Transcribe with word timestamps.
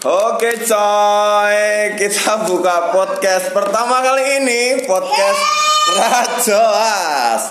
Oke 0.00 0.56
coy, 0.64 1.60
kita 2.00 2.48
buka 2.48 2.88
podcast 2.88 3.52
pertama 3.52 4.00
kali 4.00 4.40
ini 4.40 4.62
Podcast 4.88 5.40
Rajoas 5.92 7.42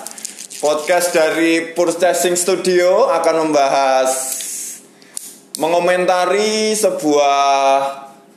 Podcast 0.57 1.13
dari 1.13 1.69
Purchasing 1.77 2.33
Studio 2.33 3.05
akan 3.13 3.45
membahas 3.45 4.09
Mengomentari 5.61 6.73
sebuah 6.73 7.37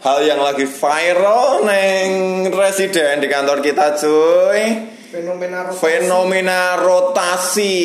hal 0.04 0.18
yang 0.28 0.44
lagi 0.44 0.68
viral 0.68 1.64
Neng 1.64 2.08
residen 2.52 3.16
di 3.16 3.32
kantor 3.32 3.64
kita 3.64 3.96
cuy. 3.96 4.92
Fenomena 5.08 5.72
rotasi. 5.72 5.80
Fenomena 5.80 6.60
rotasi 6.76 7.76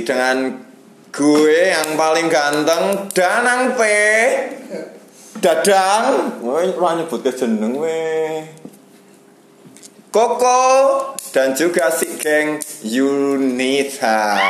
Dengan 0.00 0.56
gue 1.12 1.60
yang 1.68 2.00
paling 2.00 2.32
ganteng 2.32 3.12
Danang 3.12 3.76
P 3.76 3.80
Dadang, 5.46 6.42
ora 6.42 6.98
nyebut 6.98 7.22
ke 7.22 7.30
jeneng. 7.30 7.78
Koko 10.10 10.58
dan 11.30 11.54
juga 11.54 11.86
si 11.94 12.18
geng 12.18 12.58
Yunita. 12.82 14.42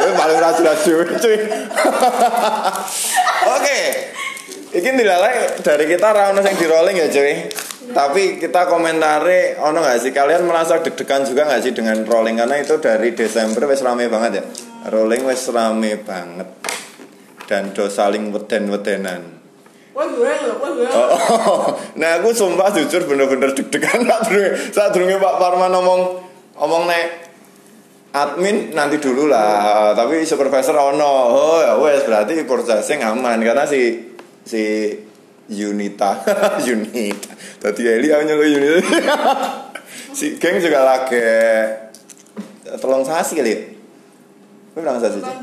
Woi 0.00 0.12
paling 0.16 0.36
jelas 0.40 0.80
dhewe, 0.88 1.04
cuy. 1.20 1.36
Oke. 3.60 3.78
Iki 4.72 4.88
dilalai 4.88 5.60
dari 5.60 5.84
kita 5.84 6.16
ra 6.16 6.32
ono 6.32 6.40
sing 6.40 6.56
di 6.56 6.64
rolling 6.64 6.96
ya, 6.96 7.12
cuy. 7.12 7.52
Tapi 7.92 8.40
kita 8.40 8.72
komentari 8.72 9.52
ono 9.60 9.84
nggak 9.84 10.00
sih 10.00 10.16
kalian 10.16 10.48
merasa 10.48 10.80
deg-degan 10.80 11.28
juga 11.28 11.44
nggak 11.44 11.60
sih 11.60 11.76
dengan 11.76 12.00
rolling 12.08 12.40
karena 12.40 12.56
itu 12.56 12.80
dari 12.80 13.12
Desember 13.12 13.68
wes 13.68 13.84
rame 13.84 14.08
banget 14.08 14.40
ya. 14.40 14.44
Rolling 14.88 15.28
wes 15.28 15.44
rame 15.52 16.00
banget 16.00 16.55
dan 17.46 17.70
do 17.72 17.86
saling 17.86 18.34
weden-wedenan. 18.34 19.22
Wah 19.96 20.04
gue 20.12 20.28
lho, 20.28 20.54
wah 20.60 20.70
gue. 20.76 20.88
Oh, 20.92 21.08
oh. 21.08 21.62
nah 21.96 22.20
aku 22.20 22.34
sumpah 22.36 22.68
jujur 22.74 23.08
bener-bener 23.08 23.56
deg-degan 23.56 24.04
saat 24.04 24.22
durunge 24.28 24.50
saat 24.74 24.90
durunge 24.92 25.16
Pak 25.16 25.34
Parman 25.40 25.72
ngomong 25.72 26.00
ngomong 26.60 26.84
nek 26.84 27.06
admin 28.12 28.76
nanti 28.76 29.00
dulu 29.00 29.28
lah 29.28 29.96
tapi 29.96 30.24
supervisor 30.28 30.76
ono 30.76 31.12
oh 31.32 31.58
ya 31.64 31.80
wes 31.80 32.04
berarti 32.04 32.44
processing 32.44 33.00
aman 33.00 33.40
karena 33.40 33.64
si 33.64 34.12
si 34.44 34.92
Unita 35.48 36.20
Unita 36.64 37.32
tadi 37.60 37.82
Eli 37.88 38.08
aku 38.12 38.22
nyeluk 38.24 38.48
Unita 38.56 39.16
si 40.16 40.36
geng 40.36 40.60
juga 40.60 40.84
lagi 40.84 41.24
tolong 42.80 43.04
sasi 43.04 43.32
kali 43.36 43.52
ya 43.52 43.60
Lu 44.76 44.84
bilang 44.84 45.00
sasi 45.00 45.24
bulan. 45.24 45.40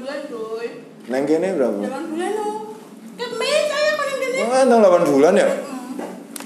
Neng 1.04 1.23
kene 1.28 1.48
berapa? 1.59 1.84
Delapan 1.84 2.04
bulan 2.08 2.32
lo. 2.32 2.48
Kan 3.20 3.32
mes 3.36 3.64
saya 3.68 3.92
kan. 4.00 4.08
Wah, 4.48 4.62
enam 4.64 4.80
delapan 4.80 5.04
bulan 5.04 5.34
ya? 5.36 5.48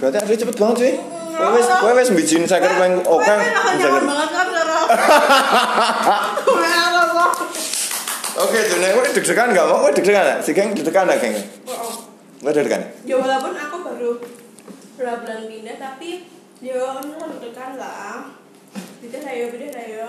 Berarti 0.02 0.18
ada 0.18 0.34
cepet 0.34 0.56
banget 0.58 0.76
cuy. 0.82 0.94
Kowe 1.38 1.50
wis 1.54 1.68
kowe 1.70 1.94
wis 1.94 2.10
mbijin 2.10 2.44
saker 2.50 2.72
peng 2.82 2.94
oke. 3.06 3.22
Kan. 3.22 3.40
Oke, 8.38 8.62
nek 8.78 8.94
kowe 8.94 9.02
deg-degan 9.02 9.50
enggak 9.50 9.66
mau 9.66 9.82
kowe 9.82 9.90
deg-degan? 9.90 10.38
Si 10.46 10.54
geng 10.54 10.70
deg-degan 10.78 11.10
enggak 11.10 11.26
geng? 11.26 11.34
Oh, 11.66 12.06
Kowe 12.38 12.54
deg-degan? 12.54 12.86
Ya 13.02 13.18
walaupun 13.18 13.58
aku 13.58 13.76
baru 13.82 14.12
berapa 14.94 15.26
bulan 15.26 15.50
pindah 15.50 15.78
tapi 15.82 16.30
ya 16.62 16.78
ono 17.02 17.18
deg-degan 17.34 17.82
lah. 17.82 18.30
Tidak 19.02 19.22
saya 19.26 19.50
beda 19.50 19.68
saya. 19.74 20.06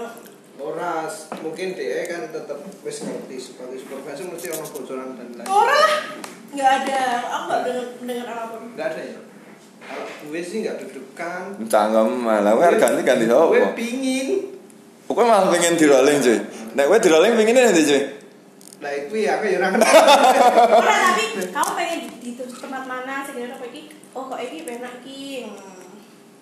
Ora, 0.58 1.06
mungkin 1.38 1.78
dia 1.78 2.02
kan 2.04 2.34
tetap 2.34 2.58
wis 2.82 2.98
ngerti 3.00 3.36
sebagai 3.38 3.78
supervisor 3.78 4.26
mesti 4.26 4.46
ono 4.50 4.66
bocoran 4.66 5.08
dan 5.14 5.28
lain. 5.38 5.46
Ora. 5.46 5.82
Enggak 6.50 6.70
ada. 6.82 7.00
Aku 7.22 7.42
enggak 7.46 7.60
dengar 7.62 7.86
dengar 8.02 8.26
apa 8.26 8.44
pun. 8.52 8.60
Enggak 8.74 8.88
ada 8.90 9.02
ya. 9.06 9.20
Kalau 9.78 10.04
gue 10.26 10.42
sih 10.42 10.56
enggak 10.66 10.76
deg-degan. 10.82 11.42
Cangkem 11.62 12.08
malah 12.18 12.52
arep 12.58 12.76
ganti 12.76 13.00
ganti 13.06 13.24
Gue 13.24 13.38
sapa? 13.38 13.78
pingin. 13.78 14.28
Pokoknya 15.06 15.30
malah 15.30 15.48
pengen 15.48 15.78
di 15.78 15.86
rolling 15.86 16.18
cuy. 16.18 16.38
Nek 16.74 16.84
kowe 16.84 16.98
di 16.98 17.08
rolling 17.08 17.32
pengen 17.38 17.54
nanti 17.54 17.82
cuy. 17.86 18.02
Lah 18.78 18.92
itu 18.94 19.14
ya 19.14 19.30
aku 19.38 19.44
ya 19.46 19.56
ora. 19.62 19.68
Ora 20.74 20.96
tapi 21.14 21.24
kamu 21.38 21.70
pengen 21.78 21.98
di 22.02 22.08
di 22.18 22.30
tempat 22.34 22.82
mana 22.82 23.22
sebenarnya 23.22 23.54
apa 23.54 23.66
iki? 23.70 23.94
Oh 24.10 24.26
kok 24.26 24.42
iki 24.42 24.66
penak 24.66 25.06
iki. 25.06 25.46
Hmm. 25.46 25.86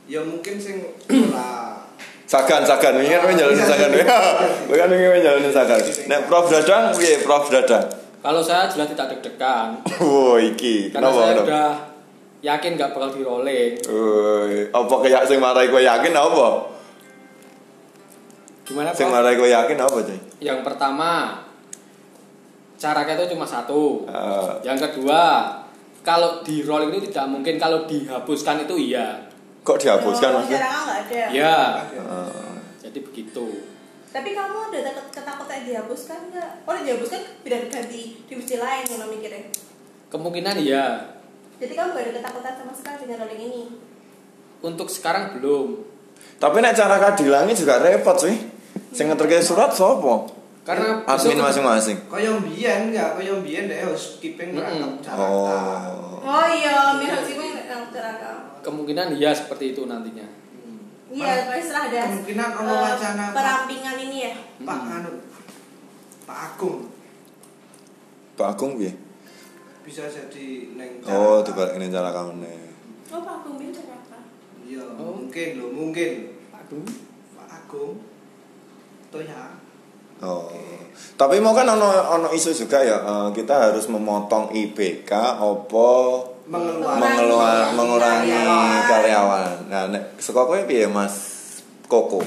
Ya 0.09 0.25
mungkin 0.25 0.57
sing 0.57 0.81
ora. 1.31 1.85
Sagan, 2.27 2.67
sagan, 2.67 2.99
ingin 2.99 3.23
kowe 3.23 3.31
jalanin 3.31 3.63
sagan. 3.63 3.91
Kowe 4.67 4.75
kan 4.75 4.91
ingin 4.91 5.15
kowe 5.15 5.21
jalanin 5.23 5.53
sagan. 5.55 5.79
Nek 6.11 6.27
Prof 6.27 6.51
Dadang, 6.51 6.91
piye 6.91 7.23
Prof 7.23 7.47
Dadang? 7.47 7.87
Kalau 8.19 8.43
saya 8.43 8.67
jelas 8.67 8.91
tidak 8.91 9.07
deg-degan 9.15 9.79
Wo 10.03 10.35
iki, 10.35 10.91
karena 10.91 11.07
kenapa? 11.07 11.19
saya 11.23 11.31
kenapa? 11.31 11.47
udah 11.47 11.69
yakin 12.43 12.71
nggak 12.75 12.91
bakal 12.91 13.11
di 13.15 13.23
rolling. 13.23 13.73
Woi, 13.87 14.67
apa 14.67 14.95
kayak 14.99 15.23
sing 15.25 15.39
marai 15.39 15.71
kowe 15.71 15.79
yakin 15.79 16.11
apa? 16.11 16.49
Gimana 18.67 18.91
Sing 18.91 19.07
marai 19.07 19.39
kowe 19.39 19.47
yakin 19.47 19.79
apa, 19.79 19.99
cuy? 20.03 20.19
Yang 20.43 20.59
pertama 20.67 21.39
caranya 22.75 23.15
itu 23.15 23.39
cuma 23.39 23.47
satu. 23.47 24.03
Eh, 24.05 24.51
Yang 24.67 24.91
kedua 24.91 25.47
kalau 26.03 26.43
di 26.43 26.67
rolling 26.67 26.91
itu 26.91 27.07
tidak 27.07 27.31
mungkin 27.31 27.55
kalau 27.57 27.87
dihapuskan 27.87 28.67
itu 28.67 28.75
iya. 28.91 29.23
Kok 29.67 29.79
dihapuskan 29.83 30.31
Oh, 30.31 30.35
maksudnya? 30.39 30.59
Sekarang 30.63 30.79
enggak 30.79 31.01
ada. 31.03 31.23
Ya, 31.35 31.57
Eh, 31.91 32.55
jadi 32.79 32.99
begitu. 33.03 33.45
Tapi 34.07 34.31
kamu 34.33 34.57
ada 34.71 34.79
takut 34.87 35.07
ketakutan 35.11 35.61
dihapuskan 35.67 36.19
enggak? 36.31 36.51
Oh, 36.63 36.73
dihapuskan 36.73 37.21
tidak 37.43 37.59
diganti 37.67 38.03
divisi 38.25 38.57
lain 38.57 38.85
kalau 38.87 39.07
mikirnya. 39.11 39.51
Kemungkinan 40.07 40.57
iya. 40.63 40.87
Jadi 41.59 41.73
kamu 41.75 41.89
gak 41.91 42.05
ada 42.07 42.13
ketakutan 42.23 42.55
sama 42.55 42.73
sekali 42.73 42.97
dengan 43.05 43.27
rolling 43.27 43.43
ini. 43.43 43.65
Untuk 44.63 44.87
sekarang 44.87 45.37
belum. 45.37 45.83
Tapi 46.37 46.57
nek 46.63 46.77
cara 46.77 46.97
kadilangnya 47.03 47.53
juga 47.53 47.83
repot 47.83 48.17
sih. 48.17 48.37
Sing 48.95 49.09
ngeterke 49.11 49.43
surat 49.43 49.73
sapa? 49.73 50.31
Karena 50.67 50.99
Admin 51.07 51.39
masing-masing. 51.39 52.11
Kaya 52.11 52.35
mbiyen 52.43 52.91
ya, 52.91 53.15
kaya 53.15 53.39
mbiyen 53.39 53.71
deh 53.71 53.79
harus 53.87 54.19
keeping 54.19 54.57
berangkat 54.57 55.15
Oh. 55.15 56.19
Oh 56.27 56.47
iya, 56.51 56.99
mirip 56.99 57.23
sih 57.23 57.39
yang 57.39 57.87
ceraka. 57.95 58.56
Kemungkinan 58.67 59.15
iya 59.15 59.31
seperti 59.31 59.71
itu 59.71 59.87
nantinya. 59.87 60.27
Iya, 61.07 61.47
pasti 61.47 61.63
setelah 61.63 61.85
ada 61.87 62.01
Kemungkinan 62.11 62.51
ono 62.53 62.67
eh, 62.69 62.81
wacana, 62.83 63.25
Pak. 63.31 63.35
perampingan 63.39 63.97
ini 64.03 64.19
ya. 64.27 64.33
Pak 64.61 64.81
anu 64.91 65.11
Pak 66.27 66.39
Agung 66.51 66.79
Pak 68.35 68.49
Agung 68.53 68.73
piye? 68.75 68.93
bisa 69.81 70.03
jadi 70.05 70.47
neng 70.75 70.99
Oh, 71.07 71.39
dibalik 71.41 71.79
ini 71.79 71.87
cara 71.87 72.11
kamu 72.11 72.43
nih. 72.43 72.59
Oh, 73.07 73.23
Pak 73.23 73.39
Agung 73.39 73.55
bin 73.55 73.71
ceraka. 73.71 74.19
Iya, 74.61 74.83
Oh. 74.99 75.15
mungkin 75.15 75.49
loh, 75.57 75.71
mungkin 75.71 76.13
Aduh. 76.51 76.83
Pak 77.33 77.49
Agung 77.55 78.03
Tuh 79.09 79.23
ya 79.23 79.55
Oh. 80.19 80.51
Tapi 81.15 81.39
mau 81.39 81.53
kan 81.53 81.69
ono 81.69 81.87
ono 81.87 82.29
isu 82.31 82.51
juga 82.51 82.83
ya, 82.83 82.99
eh, 82.99 83.29
kita 83.31 83.71
harus 83.71 83.87
memotong 83.87 84.51
IBK 84.51 85.13
opo 85.39 85.93
mengeluarkan 86.47 87.03
mengeluar 87.03 87.75
mengurangi 87.75 88.31
Karyawan. 88.31 88.83
karyawan. 88.87 89.51
Nah, 89.67 89.83
saka 90.23 90.47
kowe 90.47 90.61
piye 90.63 90.87
Mas 90.87 91.15
Koko? 91.91 92.23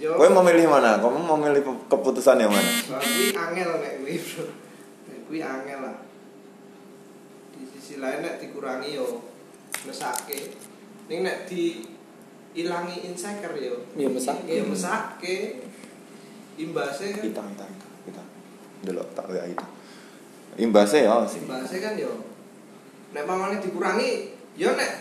Kowe 0.00 0.28
memilih 0.28 0.66
mana? 0.72 0.98
Kamu 0.98 1.20
memilih 1.36 1.62
keputusan 1.86 2.40
yang 2.40 2.50
mana? 2.50 2.70
Kuwi 2.98 3.30
angel 3.36 3.70
nek 3.78 3.92
kuwi 4.02 4.16
bro 4.18 4.44
kuwi 5.28 5.38
angel 5.38 5.78
lah 5.84 5.96
Di 7.54 7.62
sisi 7.68 8.00
lain 8.02 8.24
nek 8.24 8.40
dikurangi 8.40 8.98
yo 8.98 9.20
Mesake 9.86 10.56
Ning 11.06 11.22
nek 11.22 11.46
di 11.46 11.86
ilangi 12.56 13.06
insecure 13.06 13.56
yo 13.56 13.76
Ya 13.94 14.08
mesake. 14.10 14.48
Ya 14.48 14.64
mesake 14.66 15.36
Imbasnya 16.58 17.16
kan 17.16 17.22
Kita, 17.24 17.42
kita, 17.48 17.66
kita. 18.10 18.22
Delok 18.84 19.08
tak 19.16 19.24
WA 19.30 19.46
itu. 19.48 19.66
Imbasnya 20.60 21.08
ya 21.08 21.14
sih. 21.24 21.40
Imbasnya 21.46 21.78
kan 21.80 21.94
yo 21.96 22.12
Nek 23.12 23.24
mamane 23.28 23.60
dikurangi 23.60 24.10
Yo 24.56 24.72
nek 24.76 24.92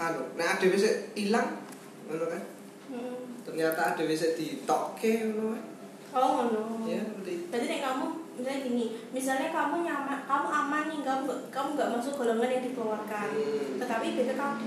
Anu, 0.00 0.20
nek 0.36 0.56
ada 0.56 0.66
bisa 0.68 0.88
hilang 1.16 1.60
Ngono 2.08 2.26
kan 2.28 2.42
Hmm. 2.90 3.38
Ternyata 3.46 3.94
ada 3.94 4.02
bisa 4.02 4.34
ditokke 4.34 5.30
ngono 5.30 5.54
kan 5.54 5.62
Oh, 6.10 6.50
no. 6.50 6.90
Ya, 6.90 6.98
seperti 7.06 7.46
Berarti 7.54 7.66
nih 7.70 7.80
kamu 7.86 8.06
misalnya 8.34 8.66
gini, 8.66 8.86
misalnya 9.14 9.54
kamu 9.54 9.86
nyaman, 9.86 10.18
kamu 10.26 10.48
aman 10.50 10.84
nih, 10.90 11.06
kamu 11.06 11.30
kamu 11.54 11.68
nggak 11.78 11.90
masuk 11.94 12.18
golongan 12.18 12.50
yang 12.50 12.66
dikeluarkan. 12.66 13.28
Hmm. 13.30 13.78
Tetapi 13.78 14.06
beda 14.18 14.34
kamu. 14.34 14.64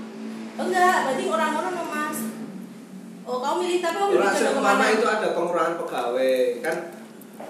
Oh, 0.56 0.64
enggak, 0.64 0.96
berarti 1.04 1.24
orang-orang 1.28 1.74
mas. 1.84 2.18
Oh, 3.24 3.40
kamu 3.40 3.56
milih 3.64 3.78
tapi 3.80 3.96
kamu 3.96 4.10
lebih 4.20 4.30
condong 4.36 4.56
ke 4.56 4.60
mana? 4.60 4.84
itu 4.92 5.06
ada 5.08 5.28
pengurangan 5.32 5.74
pegawai 5.80 6.36
kan 6.60 6.76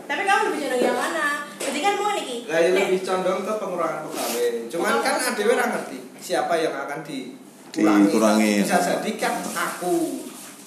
Tapi 0.06 0.22
kamu 0.22 0.40
lebih 0.46 0.60
condong 0.62 0.82
yang 0.86 0.98
mana? 1.02 1.28
Kan 1.80 1.94
mau 1.98 2.10
nih. 2.12 2.24
Ki. 2.24 2.36
lah 2.46 2.58
yang 2.60 2.74
lebih 2.76 3.00
condong 3.02 3.40
ke 3.42 3.52
pengurangan 3.58 4.00
pegawai. 4.06 4.46
Cuman 4.70 4.92
Oh. 4.94 5.02
kan 5.02 5.14
ada 5.18 5.42
orang 5.42 5.70
ngerti 5.74 5.98
siapa 6.20 6.54
yang 6.60 6.74
akan 6.74 7.00
dikurangi. 7.02 8.06
Dikurangi. 8.10 8.52
Bisa 8.62 8.78
jadi 8.78 9.10
kan 9.18 9.34
aku 9.42 9.94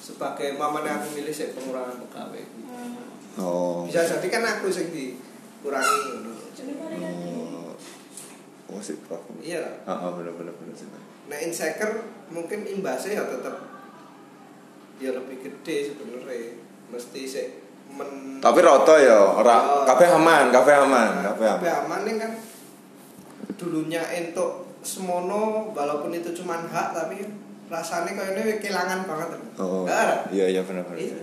sebagai 0.01 0.55
mama 0.55 0.83
yang 0.83 0.99
aku 1.03 1.15
milih 1.15 1.33
saya 1.33 1.53
pengurangan 1.53 1.95
pegawai. 2.07 2.43
Hmm. 2.43 3.39
Oh. 3.39 3.77
Bisa 3.85 4.03
jadi 4.03 4.27
kan 4.27 4.43
aku 4.47 4.67
yang 4.67 4.89
dikurangi. 4.89 5.99
Balik 6.57 6.99
lagi. 6.99 7.31
Oh. 8.67 8.77
sih 8.77 8.93
iya 9.41 9.63
Heeh, 9.89 10.09
bener 10.21 10.33
bener 10.37 10.53
bener 10.53 10.75
sih. 10.77 10.85
nah 11.27 11.37
insecure 11.41 11.97
mungkin 12.29 12.61
imbasnya 12.67 13.17
ya 13.17 13.23
tetap 13.25 13.57
ya 15.01 15.17
lebih 15.17 15.41
gede 15.41 15.91
sebenarnya 15.91 16.61
mesti 16.93 17.21
sih 17.25 17.47
men 17.93 18.09
Tapi 18.37 18.59
roto 18.59 18.93
ya, 18.95 19.17
ora 19.33 19.57
Oh. 19.57 19.83
kabeh 19.83 20.07
aman, 20.09 20.49
kabeh 20.49 20.75
aman, 20.77 21.09
kabeh 21.23 21.47
Kabeh 21.57 21.71
aman. 21.73 21.83
aman 21.85 21.99
nih 22.03 22.15
kan 22.17 22.31
dulunya 23.55 24.03
entuk 24.07 24.77
semono 24.81 25.73
walaupun 25.73 26.13
itu 26.13 26.29
cuma 26.31 26.61
hak 26.61 26.93
tapi 26.93 27.25
rasanya 27.67 28.13
kayak 28.13 28.31
ini 28.37 28.61
kehilangan 28.61 29.03
banget 29.03 29.29
Oh. 29.57 29.83
Ada. 29.83 30.29
Iya 30.29 30.45
iya 30.49 30.61
bener 30.61 30.85
bener. 30.85 31.01
Iya. 31.01 31.17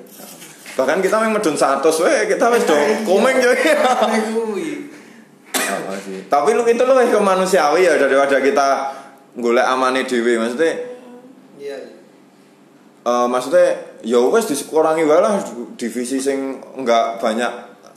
Bahkan 0.74 0.98
kita 0.98 1.22
yang 1.22 1.30
medun 1.30 1.54
100 1.54 1.78
we, 2.02 2.14
kita 2.26 2.44
wis 2.50 2.66
do 2.66 2.74
komeng 3.08 3.38
coy. 3.38 3.54
Aneh 3.54 4.22
kuwi. 4.34 4.70
Apa 5.54 5.94
sih? 5.96 6.26
Tapi 6.26 6.50
lu 6.50 6.66
itu 6.66 6.82
lu 6.82 6.92
ke 6.98 7.14
manusiawi 7.16 7.86
ya 7.86 7.94
daripada 7.94 8.42
kita 8.42 8.66
golek 9.38 9.62
amane 9.62 10.02
dhewe. 10.02 10.34
Maksudnya 10.36 10.74
iya 11.56 11.78
eh 13.00 13.26
maksudnya 13.30 13.93
ya 14.04 14.20
wes 14.28 14.46
dikurangi 14.46 15.02
wae 15.08 15.20
lah 15.20 15.40
divisi 15.80 16.20
sing 16.20 16.60
enggak 16.76 17.18
banyak 17.18 17.52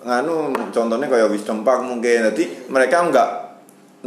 nganu 0.08 0.56
contohnya 0.72 1.08
kayak 1.12 1.30
wisdom 1.30 1.68
park 1.68 1.84
mungkin. 1.84 2.32
Jadi 2.32 2.72
mereka 2.72 3.04
enggak 3.04 3.30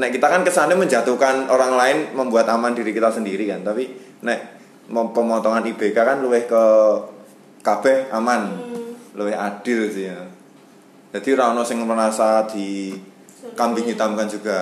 nek 0.01 0.11
kita 0.17 0.27
kan 0.33 0.41
kesannya 0.41 0.81
menjatuhkan 0.81 1.53
orang 1.53 1.77
lain 1.77 1.99
membuat 2.17 2.49
aman 2.49 2.73
diri 2.73 2.97
kita 2.97 3.13
sendiri 3.13 3.45
kan. 3.47 3.61
Tapi 3.61 3.85
nek 4.25 4.41
pemotongan 4.89 5.63
IBK 5.69 5.95
kan 5.95 6.19
luwih 6.25 6.49
ke 6.49 6.65
kabeh 7.61 8.09
aman 8.11 8.41
Hmm. 8.57 8.97
luwih 9.15 9.37
adil 9.37 9.87
sih 9.93 10.09
ya. 10.09 10.19
Jadi 11.13 11.37
rano 11.37 11.61
sing 11.67 11.83
merasa 11.85 12.47
di 12.49 12.95
kambing 13.59 13.85
hitamkan 13.93 14.31
juga 14.31 14.59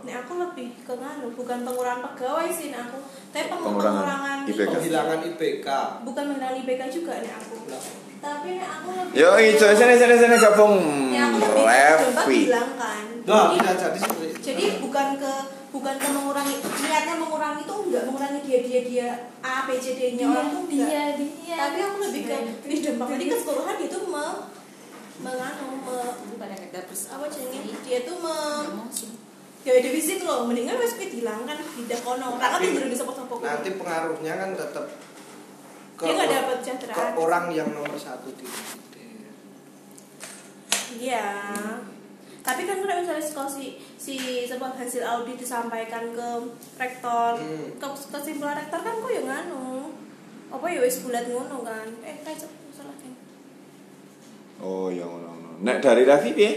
Nek 0.00 0.14
aku 0.18 0.32
lebih 0.38 0.68
ke 0.80 0.92
nganu, 0.92 1.26
bukan 1.32 1.58
pengurangan 1.60 2.00
pegawai 2.06 2.48
sih 2.48 2.68
nek 2.68 2.82
aku, 2.82 2.98
tapi 3.28 3.44
peng- 3.46 3.60
Pengurangan 3.60 4.00
pengurangan 4.00 4.36
IPK. 4.42 4.56
itu. 4.56 4.70
penghilangan 4.70 5.18
IPK 5.26 5.68
Bukan 6.02 6.24
mengenai 6.26 6.56
IPK 6.58 6.82
juga 6.90 7.12
nek 7.18 7.34
aku. 7.36 7.56
Tapi 8.20 8.48
nek 8.54 8.70
aku 8.70 8.88
lebih 8.90 9.14
yo 9.14 9.30
ijo 9.34 9.66
sini 9.70 9.94
sini 9.94 10.14
sini 10.14 10.36
gabung 10.36 10.74
Revi 11.10 12.36
hilangkan. 12.44 13.04
nah 13.22 13.52
Jadi- 13.52 14.36
jadi 14.40 14.62
itu 14.62 14.76
bukan 14.80 15.16
ke 15.16 15.32
bukan 15.70 15.94
ke 15.94 16.08
mengurangi 16.08 16.54
niatnya 16.58 17.14
mengurangi 17.14 17.62
itu 17.62 17.74
enggak 17.78 18.02
mengurangi 18.04 18.40
dia 18.42 18.58
dia 18.60 18.80
dia 18.82 19.08
A 19.40 19.64
B 19.64 19.76
C 19.76 19.94
D 19.94 20.16
nya 20.16 20.26
orang 20.26 20.50
tuh 20.50 20.62
enggak. 20.64 20.88
dia 20.88 21.02
dia 21.14 21.56
tapi 21.56 21.78
aku 21.78 21.96
lebih 22.02 22.22
ke 22.24 22.36
ini 22.66 22.76
dampak 22.82 23.06
jadi 23.14 23.24
keseluruhan 23.30 23.74
dia 23.76 23.88
tuh 23.88 24.02
me 24.04 24.26
menganu 25.20 25.66
me, 25.78 26.00
bukan 26.26 26.48
yang 26.48 26.64
ada 26.66 26.80
terus. 26.82 27.02
apa 27.06 27.28
jenenge? 27.28 27.76
Dia 27.82 27.98
tuh 28.02 28.16
me 28.18 28.36
ya 29.60 29.72
defisit 29.78 30.24
loh. 30.24 30.48
Mendingan 30.48 30.80
wes 30.80 30.96
kuwi 30.96 31.12
dihilangkan 31.12 31.56
tidak 31.60 32.00
kono 32.00 32.36
orang 32.36 32.50
kan 32.56 32.60
tinggal 32.60 32.88
di 32.88 32.96
sopok-sopok 32.96 33.38
nanti 33.44 33.70
pengaruhnya 33.76 34.32
kan 34.40 34.50
tetap 34.56 34.84
ke, 36.00 36.04
dia 36.08 36.12
nggak 36.16 36.30
dapat 36.32 36.58
ke 36.88 37.02
orang 37.20 37.44
yang 37.52 37.68
nomor 37.68 37.92
satu 37.96 38.32
di 38.32 38.48
iya. 40.96 41.28
Tapi 42.40 42.64
kan 42.64 42.80
kalau 42.80 43.04
misalnya 43.04 43.20
kalau 43.20 43.50
si 43.52 43.76
si 44.00 44.16
sebuah 44.48 44.72
hasil 44.72 45.04
audit 45.04 45.36
disampaikan 45.36 46.08
ke 46.10 46.28
rektor 46.80 47.36
Hmm. 47.36 47.76
ke 47.76 47.86
kesimpulan 48.08 48.56
rektor 48.56 48.80
kan 48.80 48.96
kok 48.96 49.12
ya 49.12 49.22
nganu? 49.22 49.92
Apa 50.48 50.66
ya 50.66 50.80
wis 50.80 51.04
bulat 51.04 51.28
ngono 51.28 51.60
kan? 51.62 51.84
Eh 52.00 52.16
kayak 52.24 52.48
salah 52.72 52.96
kan 52.96 53.12
Oh 54.58 54.88
iya 54.88 55.04
ngono 55.04 55.28
ngono. 55.30 55.50
Nek 55.60 55.84
dari 55.84 56.08
Raffi 56.08 56.32
piye? 56.32 56.52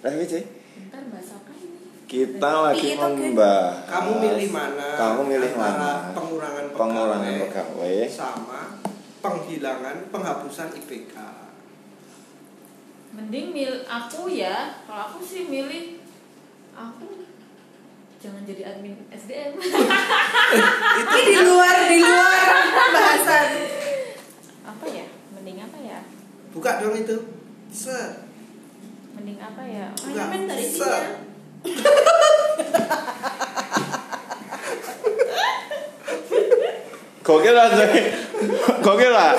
Raffi 0.00 0.24
sih. 0.24 0.44
ntar 0.88 1.04
bahas 1.12 1.36
apa 1.36 1.52
ini 1.54 1.99
Kita 2.10 2.50
lagi 2.66 2.98
membahas. 2.98 3.86
kamu 3.86 4.12
milih 4.18 4.48
mana? 4.50 4.86
Kamu 4.98 5.20
milih 5.22 5.52
mana? 5.54 6.10
pengurangan 6.10 6.66
Pengurangan 6.74 7.22
pegawai. 7.22 7.46
pegawai. 7.46 8.10
sama 8.10 8.60
penghilangan 9.20 10.10
penghapusan 10.10 10.74
IPK 10.74 11.14
mending 13.10 13.52
mil 13.52 13.74
aku 13.84 14.26
ya 14.26 14.80
kalau 14.86 15.12
aku 15.12 15.20
sih 15.20 15.44
milih 15.44 16.00
aku 16.72 17.26
jangan 18.16 18.42
jadi 18.42 18.70
admin 18.70 18.96
SDM 19.10 19.58
ini 19.60 21.20
di 21.20 21.36
luar 21.42 21.76
di 21.84 21.98
luar 22.00 22.40
bahasan. 22.90 23.48
Apa 24.62 24.84
ya? 24.86 25.06
Mending 25.32 25.58
apa 25.58 25.78
ya? 25.80 25.98
Buka 26.50 26.80
dong 26.80 26.96
itu. 26.96 27.16
Set. 27.68 28.24
Mending 29.12 29.36
apa 29.36 29.62
ya? 29.64 29.88
Dari 29.96 30.64
Set. 30.64 30.80
sini 30.80 31.19
Gokil 37.20 37.54
lah 37.54 37.66
cuy. 37.70 38.02
Gokil 38.82 39.12
lah. 39.12 39.32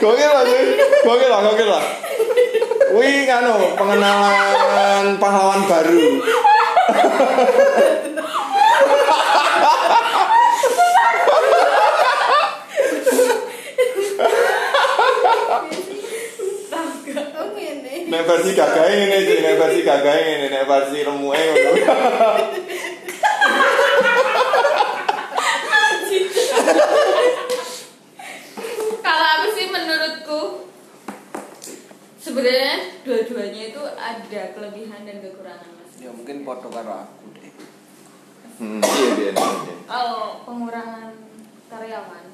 Gokil 0.00 0.30
lah 0.30 0.42
cuy. 0.46 0.64
Gokil 1.04 1.28
lah, 1.28 1.40
gokil 1.44 1.68
lah. 1.68 1.84
Wih, 2.92 3.24
kanu 3.24 3.76
pengenalan 3.76 5.16
pahlawan 5.20 5.60
baru. 5.68 6.00
oh 17.40 17.48
ngene 17.56 17.94
Nek 18.10 18.22
versi 18.28 18.50
gagah 18.52 18.86
ini 18.88 19.16
cuy, 19.26 19.38
nek 19.40 19.54
versi 19.58 19.80
gagah 19.82 20.16
ini, 20.16 20.46
nek 20.48 20.64
versi 20.68 20.98
remuke 21.04 21.42
ngono. 21.42 21.70
kalau 29.02 29.26
aku 29.38 29.48
sih 29.56 29.66
menurutku 29.68 30.40
sebenarnya 32.18 33.02
dua-duanya 33.02 33.62
itu 33.74 33.82
ada 33.82 34.42
kelebihan 34.54 35.00
dan 35.04 35.16
kekurangan 35.20 35.70
mas 35.76 35.92
ya 35.98 36.10
mungkin 36.12 36.46
foto 36.46 36.68
karo 36.70 36.92
aku 37.06 37.24
deh 37.36 37.50
Hmm, 38.60 38.78
iya 38.84 39.08
iya 39.16 39.30
iya. 39.32 39.74
kalau 39.88 40.44
pengurangan 40.46 41.16
karyawan 41.66 42.24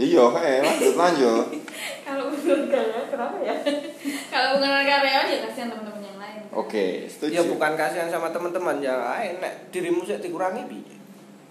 Iya, 0.00 0.24
kayak 0.32 0.58
lanjut 0.64 0.94
lanjut. 0.96 1.46
kalau 2.08 2.32
menurut 2.32 2.66
kalian 2.72 3.04
kenapa 3.12 3.36
ya? 3.44 3.54
Kalau 4.32 4.56
pengurangan 4.56 4.86
karyawan 4.88 5.28
ya 5.28 5.38
kasihan 5.44 5.68
teman-teman 5.68 6.00
yang 6.00 6.18
lain. 6.18 6.40
Oke, 6.56 7.04
setuju. 7.04 7.36
ya 7.36 7.42
bukan 7.44 7.72
kasihan 7.76 8.08
sama 8.08 8.32
teman-teman 8.32 8.80
yang 8.80 8.96
lain 8.96 9.44
nek 9.44 9.68
dirimu 9.68 10.00
sih 10.08 10.16
dikurangi 10.16 10.64
piye? 10.64 10.96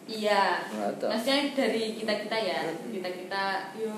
Iya. 0.09 0.65
Maksudnya 0.97 1.53
dari 1.53 1.93
kita 1.93 2.25
kita 2.25 2.37
ya 2.41 2.65
kita 2.89 3.09
kita 3.13 3.43
yo 3.77 3.93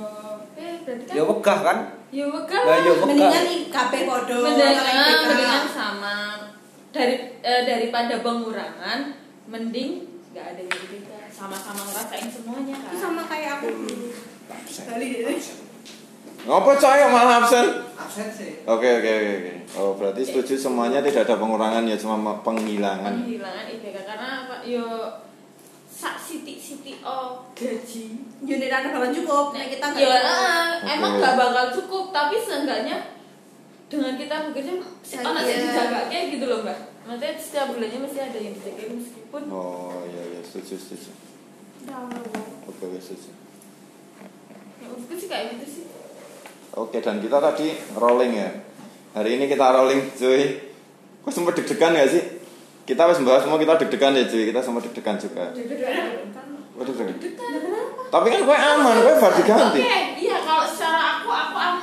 eh 0.59 0.83
berarti 0.83 1.03
kan 1.07 1.15
ya 1.15 1.23
wegah 1.23 1.59
kan? 1.63 1.77
Yo 2.11 2.25
wegah. 2.27 2.61
Ya 2.67 2.91
wegah. 2.91 3.07
Mendingan 3.07 3.45
i 3.47 3.57
kabeh 3.71 4.01
podo 4.03 4.37
mendingan 4.43 4.83
IPK. 4.83 5.23
mendingan 5.31 5.65
sama. 5.71 6.17
Dari 6.91 7.15
eh, 7.39 7.63
daripada 7.63 8.19
pengurangan 8.19 9.15
mending 9.47 10.11
nggak 10.35 10.45
ada 10.51 10.61
yang 10.67 10.83
beda 10.91 11.19
sama-sama 11.31 11.87
ngerasain 11.87 12.27
semuanya 12.27 12.75
kan? 12.75 12.91
Sama 12.91 13.21
kayak 13.31 13.63
aku. 13.63 13.67
dulu 13.71 14.11
kali 14.85 15.07
deh 15.17 15.39
Ngapa 16.41 16.71
coy 16.73 17.01
malah 17.05 17.37
absen? 17.37 17.85
absen 17.93 18.27
sih. 18.33 18.65
Oke 18.65 18.87
oke 18.97 19.11
oke 19.13 19.31
oke. 19.37 19.51
Oh 19.77 19.93
berarti 19.93 20.25
setuju 20.25 20.57
semuanya 20.57 21.05
tidak 21.05 21.29
ada 21.29 21.37
pengurangan 21.37 21.85
ya 21.85 21.93
cuma 21.93 22.17
penghilangan. 22.41 23.13
penghilangan 23.13 23.65
IPK 23.69 23.97
karena 24.01 24.27
apa? 24.43 24.65
Yo 24.65 24.81
sak 25.85 26.17
siti 26.17 26.57
siti 26.57 26.97
oh. 27.05 27.45
Gaji. 27.53 28.05
Unit 28.41 28.73
anak 28.73 28.89
bakal 28.89 29.13
cukup. 29.13 29.53
Nah 29.53 29.69
kita 29.69 29.85
nggak 29.85 30.01
ya 30.01 30.17
eh, 30.17 30.65
Oke. 30.81 30.89
emang 30.97 31.13
nggak 31.21 31.35
bakal 31.37 31.65
cukup 31.77 32.09
tapi 32.09 32.41
seenggaknya 32.41 32.97
dengan 33.85 34.17
kita 34.17 34.35
bekerja 34.49 34.71
Saya- 35.05 35.21
oh, 35.21 35.33
masih 35.37 35.55
dijaga 35.61 36.09
kayak 36.09 36.25
gitu 36.33 36.45
loh 36.49 36.65
mbak. 36.65 36.79
Maksudnya 37.05 37.37
setiap 37.37 37.65
bulannya 37.69 37.99
masih 38.01 38.21
ada 38.23 38.39
yang 38.41 38.53
dijaga 38.57 38.83
meskipun 38.89 39.41
Oh 39.45 40.01
iya 40.09 40.23
iya 40.25 40.41
setuju 40.41 40.73
setuju. 40.73 41.11
Oke 42.65 42.81
oke 42.81 42.97
setuju. 42.97 43.29
Menurutku 44.91 45.13
sih 45.15 45.29
kayak 45.31 45.55
gitu 45.55 45.65
sih 45.65 45.85
Oke 46.71 47.03
dan 47.03 47.19
kita 47.19 47.35
tadi 47.35 47.75
rolling 47.99 48.31
ya. 48.31 48.47
Hari 49.11 49.35
ini 49.35 49.51
kita 49.51 49.75
rolling 49.75 50.07
cuy. 50.15 50.71
Kok 51.19 51.27
sempat 51.27 51.59
deg-degan 51.59 51.91
gak 51.99 52.07
sih? 52.07 52.23
Kita 52.87 53.03
harus 53.03 53.19
bahas 53.27 53.43
semua 53.43 53.59
kita 53.59 53.75
deg-degan 53.75 54.15
ya 54.15 54.23
cuy. 54.23 54.47
Kita 54.47 54.63
semua 54.63 54.79
deg-degan 54.79 55.19
juga. 55.19 55.51
Oh, 55.51 56.83
deg-degan. 56.87 57.19
Tapi 58.07 58.27
kan 58.31 58.39
gue 58.47 58.55
aman, 58.55 58.95
gue 59.03 59.13
bar 59.19 59.33
diganti. 59.35 59.79
Oke, 59.83 59.99
iya 60.15 60.37
kalau 60.47 60.63
secara 60.63 61.19
aku 61.19 61.27
aku 61.27 61.55
aman 61.59 61.75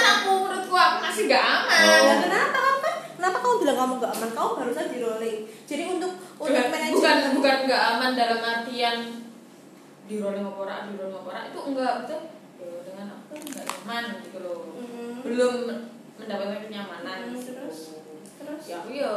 aku 0.00 0.30
menurutku 0.32 0.72
aku 0.72 0.98
masih 1.04 1.28
gak 1.28 1.44
aman. 1.44 1.76
Oh. 1.84 2.00
Nah, 2.08 2.16
kenapa 2.24 2.88
kenapa 3.20 3.36
kamu 3.40 3.54
bilang 3.64 3.76
kamu 3.80 3.92
gak 4.00 4.12
aman 4.16 4.30
kamu 4.36 4.50
barusan 4.60 4.86
di 4.92 4.98
rolling 5.00 5.38
jadi 5.64 5.82
untuk 5.96 6.12
untuk 6.36 6.64
manajemen 6.68 6.92
bukan 7.00 7.16
bukan 7.40 7.56
gak 7.64 7.82
aman 7.96 8.10
dalam 8.12 8.40
artian 8.44 8.96
di 10.04 10.20
rolling 10.20 10.44
apa 10.44 10.58
ora, 10.60 10.76
di 10.84 10.92
rolling 10.94 11.16
apa 11.16 11.28
ora, 11.28 11.40
itu 11.48 11.58
enggak 11.64 11.92
betul. 12.04 12.20
Ya, 12.54 12.68
dengan 12.84 13.06
aku 13.10 13.32
enggak 13.34 13.64
nyaman 13.64 14.04
gitu 14.22 14.38
loh. 14.40 14.58
Hmm. 14.76 15.14
Belum 15.24 15.54
mendapatkan 16.14 16.60
kenyamanan. 16.62 17.18
Hmm, 17.32 17.40
terus 17.40 17.78
terus 18.34 18.62
ya 18.68 18.76
aku 18.80 18.90
ya 18.92 19.12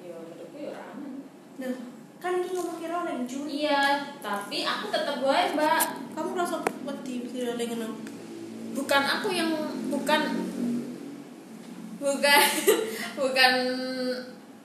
ya 0.00 0.14
menurutku 0.16 0.56
ya 0.56 0.68
ora 0.72 0.82
aman 0.90 1.12
Nah, 1.52 1.72
kan 2.16 2.32
ini 2.38 2.48
ngomong 2.50 2.78
kira 2.78 2.96
oleh 3.04 3.22
Juni. 3.22 3.62
iya 3.62 3.82
tapi 4.18 4.64
aku 4.64 4.88
tetap 4.88 5.20
wae 5.20 5.52
mbak 5.52 5.82
Kamu 6.12 6.32
rasa 6.32 6.58
wedi 6.82 7.14
bisa 7.22 7.52
oleh 7.52 7.66
ngono. 7.68 7.88
bukan 8.72 9.02
aku 9.04 9.28
yang 9.30 9.52
bukan 9.92 10.20
bukan 12.00 12.40
bukan 13.20 13.52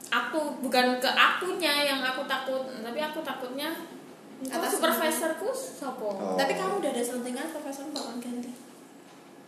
aku 0.07 0.39
bukan 0.63 0.86
ke 0.98 1.10
akunya 1.12 1.84
yang 1.84 2.00
aku 2.00 2.24
takut 2.24 2.63
tapi 2.79 3.00
aku 3.00 3.19
takutnya 3.19 3.67
Atas 4.39 4.70
supervisorku 4.72 5.50
sopo 5.51 6.08
Oh. 6.12 6.36
Tapi 6.36 6.53
kamu 6.53 6.77
udah 6.77 6.89
ada 6.89 7.01
selentingan 7.01 7.50
profesor 7.50 7.89
bakalan 7.89 8.17
ganti. 8.17 8.51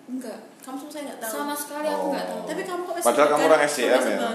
enggak 0.08 0.40
Kamu 0.60 0.78
sama 0.80 0.90
saya 0.90 1.04
nggak 1.06 1.20
tahu. 1.20 1.32
sama 1.32 1.54
sekali 1.54 1.88
aku 1.88 2.06
nggak 2.10 2.26
tahu 2.26 2.40
Tapi 2.44 2.62
kamu 2.64 2.82
kok 2.84 2.96
Padahal 3.00 3.28
kamu 3.30 3.44
orang 3.46 3.62
SDM 3.64 4.02
ya? 4.02 4.30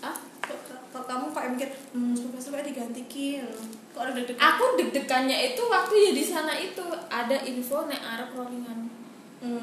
ah 0.00 0.16
Kok, 0.40 0.58
kok 0.90 1.04
kamu 1.04 1.24
kok 1.28 1.42
mikir, 1.48 1.68
hmm, 1.92 2.14
profesor 2.26 2.50
kayak 2.52 2.66
diganti 2.66 3.02
kin. 3.06 3.46
Kok 3.88 4.00
ada 4.00 4.12
deg-degan? 4.12 4.40
aku 4.40 4.64
deg-degannya 4.74 5.36
itu 5.48 5.62
waktu 5.64 5.94
ya 5.96 6.10
di 6.12 6.24
sana 6.24 6.52
itu 6.52 6.82
ada 7.06 7.36
info 7.40 7.86
nek 7.86 8.00
arep 8.00 8.30
rollingan 8.32 8.90
Hmm. 9.38 9.62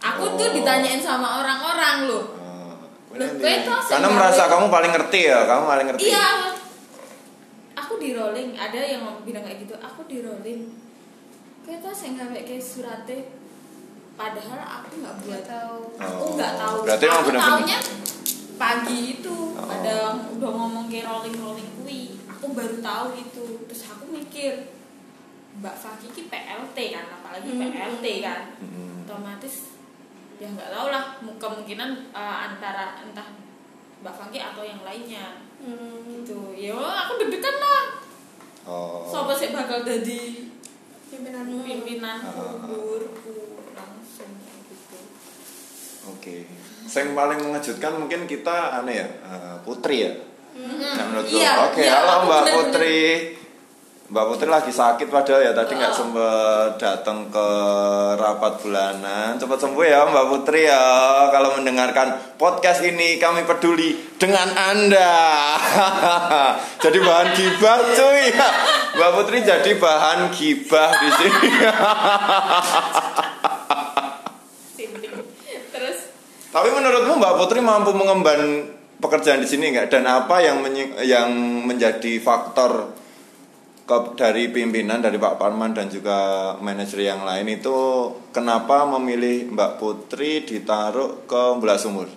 Aku 0.00 0.24
tuh 0.32 0.48
Oh. 0.48 0.52
ditanyain 0.54 0.96
sama 0.96 1.44
orang-orang 1.44 2.08
loh. 2.08 2.24
Oh, 2.34 2.72
Loh, 3.12 3.28
Karena 3.36 3.60
gawe- 4.02 4.16
merasa 4.16 4.42
kamu 4.48 4.66
paling 4.66 4.90
ngerti 4.90 5.20
ya, 5.28 5.44
kamu 5.44 5.62
paling 5.62 5.86
ngerti. 5.86 6.08
Iya. 6.08 6.26
Aku 7.94 8.02
di 8.02 8.10
rolling, 8.10 8.58
ada 8.58 8.74
yang 8.74 9.06
ngomong- 9.06 9.22
bilang 9.22 9.46
kayak 9.46 9.62
gitu. 9.62 9.70
Aku 9.78 10.02
di 10.10 10.18
rolling. 10.18 10.66
Kita 11.62 11.94
sing 11.94 12.18
gawe 12.18 12.34
kayak 12.34 12.58
surate 12.58 13.30
padahal 14.18 14.58
aku 14.58 14.98
nggak 14.98 15.14
buat 15.22 15.42
tahu. 15.46 15.94
Aku 15.94 16.10
Oh. 16.20 16.34
nggak 16.34 16.58
tahu. 16.58 16.76
Berarti 16.82 17.06
aku 17.06 17.22
bener-bener- 17.30 17.54
taunya 17.54 17.78
pagi 18.56 18.98
itu 19.14 19.36
Oh. 19.54 19.62
ada 19.64 19.94
udah 20.26 20.50
ngomong 20.50 20.90
kayak 20.90 21.06
rolling 21.06 21.38
rolling 21.38 21.70
kui. 21.78 22.18
Aku 22.26 22.50
baru 22.50 22.82
tahu 22.82 23.06
itu. 23.14 23.62
Terus 23.64 23.82
aku 23.86 24.10
mikir 24.10 24.74
Mbak 25.54 25.76
Faki 25.78 26.10
ki 26.10 26.22
PLT 26.26 26.76
kan, 26.90 27.06
apalagi 27.14 27.46
Hmm. 27.48 27.62
PLT 27.62 28.06
kan 28.20 28.58
Hmm. 28.58 29.06
otomatis 29.06 29.70
ya 30.34 30.50
nggak 30.50 30.66
tahu 30.68 30.90
lah 30.90 31.14
mu- 31.20 31.38
kemungkinan 31.38 32.10
eh, 32.10 32.36
antara 32.42 32.98
entah 32.98 33.30
Mbak 34.04 34.14
Fangki 34.14 34.36
atau 34.38 34.60
yang 34.60 34.80
lainnya 34.80 35.40
Hmm. 35.56 36.04
gitu 36.12 36.52
ya 36.52 36.76
aku 36.76 37.16
deg-degan 37.16 37.56
lah 37.56 37.84
Oh. 38.62 39.00
siapa 39.02 39.32
sih 39.32 39.48
bakal 39.50 39.80
jadi 39.80 40.44
Pimpinanmu. 41.06 41.64
pimpinanku 41.64 42.28
Ah. 42.36 42.60
gurku 42.62 43.36
langsung 43.70 44.28
gitu 44.62 44.98
Oke. 46.06 46.44
Yang 46.84 47.10
paling 47.10 47.40
mengejutkan 47.40 47.92
mungkin 47.94 48.20
kita 48.24 48.76
aneh 48.78 48.94
ya, 48.94 49.08
eh, 49.24 49.56
Putri 49.62 50.04
ya. 50.04 50.12
Nah, 50.54 51.04
menurut. 51.08 51.24
Iya, 51.26 51.64
Oke, 51.64 51.80
iya, 51.80 51.96
halo 51.98 52.12
Mbak 52.22 52.40
bener-bener- 52.42 52.56
Putri. 52.60 53.02
Mbak 54.04 54.24
Putri 54.28 54.52
lagi 54.52 54.68
sakit 54.68 55.08
padahal 55.08 55.48
ya 55.48 55.56
tadi 55.56 55.80
nggak 55.80 55.88
Oh. 55.88 55.96
sempet 55.96 56.76
datang 56.76 57.24
ke 57.32 57.48
rapat 58.20 58.60
bulanan. 58.60 59.40
Cepat 59.40 59.56
sembuh 59.56 59.80
ya 59.80 60.04
Mbak 60.04 60.26
Putri 60.28 60.68
ya. 60.68 60.84
Kalau 61.32 61.56
mendengarkan 61.56 62.36
podcast 62.36 62.84
ini 62.84 63.16
kami 63.16 63.48
peduli 63.48 63.96
dengan 64.20 64.44
Anda. 64.52 65.16
jadi 66.84 67.00
bahan 67.00 67.28
gibah 67.32 67.80
cuy. 67.96 68.28
Mbak 69.00 69.10
Putri 69.16 69.40
jadi 69.40 69.72
bahan 69.72 70.28
gibah 70.36 70.90
di 71.00 71.08
sini. 71.08 71.48
Terus 75.72 75.98
Tapi 76.52 76.68
menurutmu 76.76 77.24
Mbak 77.24 77.34
Putri 77.40 77.64
mampu 77.64 77.96
mengemban 77.96 78.68
pekerjaan 79.00 79.40
di 79.40 79.48
sini 79.48 79.72
nggak? 79.72 79.88
Dan 79.88 80.04
apa 80.04 80.44
yang 80.44 80.60
yang 81.00 81.32
menjadi 81.64 82.20
faktor 82.20 83.00
dari 84.14 84.48
pimpinan 84.48 84.98
dari 84.98 85.16
Pak 85.16 85.36
Parman 85.36 85.70
dan 85.70 85.86
juga 85.86 86.16
manajer 86.58 87.04
yang 87.04 87.20
lain 87.20 87.44
itu 87.50 87.76
kenapa 88.30 88.88
memilih 88.88 89.50
Mbak 89.50 89.72
Putri 89.76 90.40
ditaruh 90.42 91.28
ke 91.28 91.60
Belah 91.60 91.76
Sumur? 91.76 92.08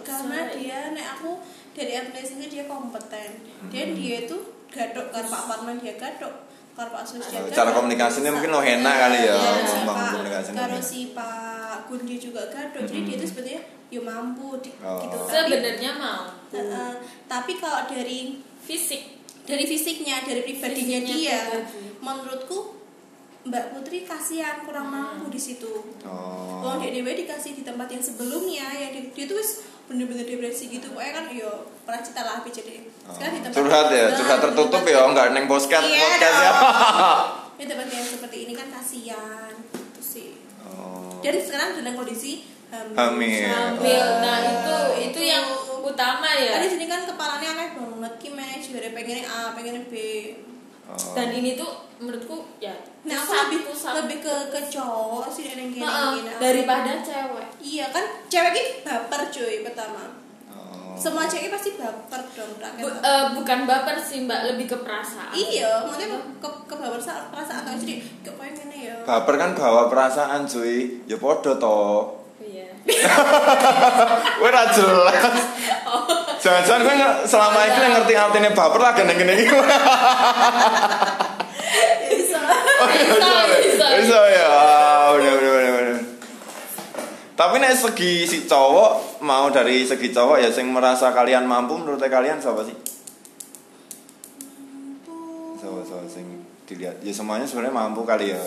karena 0.00 0.50
dia 0.50 0.90
nek 0.90 1.06
aku 1.16 1.38
dari 1.70 1.94
aplikasinya 1.94 2.46
dia 2.46 2.64
kompeten. 2.66 3.30
Dan 3.70 3.94
dia 3.94 4.26
itu 4.26 4.36
gadok 4.66 5.06
karo 5.08 5.26
Pak 5.26 5.42
Parman 5.46 5.76
dia 5.78 5.94
gadok 5.94 6.34
karo 6.72 6.90
Pak 6.90 7.04
Sus 7.04 7.22
dia 7.22 7.40
gadok. 7.40 7.54
cara 7.54 7.70
komunikasinya 7.72 8.30
mungkin 8.30 8.50
lo 8.50 8.60
enak 8.60 8.94
kali 8.98 9.18
ya, 9.22 9.36
si 9.62 9.76
ngembang 9.76 9.96
Pak- 9.96 10.10
komunikasinya. 10.12 10.58
karo 10.58 10.78
si 10.78 11.00
Pak 11.12 11.76
Gundi 11.86 12.16
juga 12.18 12.42
gadok. 12.48 12.82
Jadi 12.82 13.00
dia 13.04 13.16
itu 13.16 13.26
sebetulnya 13.26 13.60
ya 13.86 14.00
mampu 14.00 14.58
di, 14.58 14.70
Oh. 14.78 14.98
gitu 15.00 15.16
sebenarnya 15.24 15.90
mau. 15.94 16.22
Heeh, 16.50 16.92
tapi 17.26 17.52
kalau 17.56 17.86
dari 17.86 18.20
fisik 18.60 19.19
dari 19.50 19.64
fisiknya 19.64 20.16
dari 20.22 20.42
pribadinya 20.42 20.98
Fisiknya 20.98 21.00
dia 21.04 21.38
pribadi. 21.50 21.98
menurutku 21.98 22.58
Mbak 23.40 23.64
Putri 23.72 23.98
kasihan 24.02 24.62
kurang 24.62 24.88
mampu 24.88 25.26
di 25.26 25.40
situ 25.40 25.72
Oh. 26.02 26.60
Kalau 26.60 26.76
dia 26.78 26.92
dewe 26.92 27.12
dikasih 27.14 27.52
di 27.52 27.62
tempat 27.62 27.88
yang 27.88 28.00
sebelumnya 28.00 28.68
ya 28.70 28.88
dia, 28.90 29.00
dia 29.08 29.24
tuh 29.26 29.40
bener-bener 29.86 30.22
depresi 30.22 30.68
gitu 30.68 30.86
pokoknya 30.88 31.12
kan 31.12 31.24
yo 31.30 31.50
pernah 31.82 31.98
cerita 31.98 32.20
lah 32.20 32.34
tapi 32.36 32.52
jadi 32.52 32.74
sekarang 33.02 33.32
di 33.32 33.42
tempat 33.42 33.56
Curhat 33.56 33.86
ya, 33.90 34.04
curhat 34.14 34.38
tertutup 34.40 34.82
ya, 34.82 34.92
yang- 34.94 35.10
nggak 35.10 35.26
neng 35.32 35.46
podcast 35.46 35.82
Iya 35.84 35.98
podcast 35.98 36.36
ya. 36.38 36.52
di 37.58 37.64
tempat 37.66 37.88
yang 37.88 38.06
seperti 38.06 38.36
ini 38.40 38.52
kan 38.54 38.68
kasihan 38.70 39.50
gitu 39.72 40.00
sih 40.00 40.28
Oh. 40.62 41.18
dan 41.18 41.34
sekarang 41.34 41.68
dalam 41.74 41.94
kondisi 41.94 42.44
hamil, 42.68 42.94
Hamil. 42.94 43.48
hamil 43.48 44.04
nah 44.20 44.36
Iya. 44.38 44.50
itu 44.52 44.76
itu 45.08 45.20
yang 45.22 45.44
utama 45.82 46.28
ya? 46.30 46.52
Kan 46.52 46.60
di 46.60 46.70
sini 46.70 46.84
kan 46.84 47.00
kepalanya 47.02 47.48
aneh 47.52 47.68
banget 47.72 48.12
ki 48.16 48.28
match 48.30 48.66
dari 48.70 48.90
pengen 48.90 49.22
A 49.22 49.52
pengen 49.52 49.86
B. 49.86 49.94
Oh. 50.82 51.14
dan 51.14 51.30
ini 51.30 51.54
tuh 51.54 51.70
menurutku 51.96 52.50
ya 52.58 52.74
nah 53.06 53.14
aku 53.14 53.30
pusat- 53.30 53.46
lebih 53.46 53.60
pusat. 53.62 53.92
lebih 53.94 54.18
ke 54.18 54.34
ke 54.50 54.60
cowok 54.68 55.30
sih 55.30 55.46
yang 55.46 55.70
gini 55.70 55.78
Heeh, 55.80 56.08
gini 56.18 56.30
daripada 56.34 56.98
cewek. 56.98 57.46
Iya 57.62 57.86
kan 57.88 58.02
cewek 58.26 58.50
ini 58.52 58.62
baper 58.82 59.22
cuy 59.30 59.62
pertama. 59.62 60.02
Oh. 60.50 60.90
semua 60.92 61.30
cewek 61.30 61.46
pasti 61.48 61.78
baper 61.78 62.18
dong 62.34 62.58
Bu- 62.58 62.90
eh, 62.90 63.24
bukan 63.32 63.58
baper 63.64 63.96
sih 63.96 64.26
mbak 64.26 64.50
lebih 64.50 64.66
ke 64.66 64.76
perasaan. 64.76 65.30
Iya 65.30 65.86
maksudnya 65.86 66.10
ke 66.42 66.48
ke 66.66 66.74
baper 66.74 66.98
sa- 66.98 67.30
perasaan. 67.30 67.62
Atau 67.62 67.78
jadi 67.78 67.94
kayak 68.20 68.50
gini 68.52 68.90
ya? 68.90 68.96
Baper 69.06 69.38
kan 69.38 69.54
bawa 69.54 69.86
perasaan 69.86 70.42
cuy, 70.42 71.06
ya 71.06 71.14
podo 71.14 71.54
toh. 71.54 72.19
iya 72.88 73.12
Gue 74.40 74.50
ra 74.50 74.64
jelas. 74.72 75.36
Jangan-jangan 76.40 76.80
gue 76.88 76.96
selama 77.28 77.60
ini 77.68 77.76
yang 77.76 77.94
ngerti 78.00 78.14
artinya 78.16 78.50
baper 78.56 78.80
lah 78.80 78.92
gini 78.96 79.12
gini. 79.12 79.34
bisa 82.10 82.40
bisa 82.88 83.36
bisa 83.60 83.84
Bisa 84.00 84.20
ya. 84.32 84.50
Bener 85.12 85.32
bener 85.36 85.52
bener 85.52 85.72
bener. 85.76 85.98
Tapi 87.36 87.56
nek 87.60 87.76
segi 87.76 88.24
si 88.28 88.44
cowok 88.48 89.20
mau 89.24 89.48
dari 89.52 89.84
segi 89.84 90.12
cowok 90.12 90.40
ya 90.40 90.48
sing 90.52 90.68
merasa 90.72 91.12
kalian 91.12 91.44
mampu 91.44 91.76
menurut 91.76 92.00
kalian 92.00 92.40
siapa 92.40 92.64
sih? 92.64 92.76
Siapa 95.60 95.80
siapa 95.84 96.04
sing 96.08 96.44
dilihat? 96.64 97.00
Ya 97.04 97.12
semuanya 97.12 97.44
sebenarnya 97.44 97.76
mampu 97.76 98.04
kali 98.08 98.32
ya. 98.32 98.40